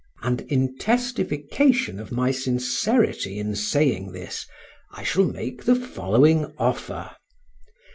[0.23, 4.47] And, in testification of my sincerity in saying this,
[4.91, 7.11] I shall make the following offer.